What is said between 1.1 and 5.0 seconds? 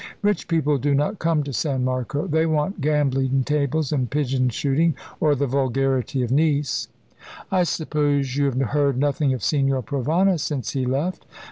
come to San Marco. They want gambling tables and pigeon shooting,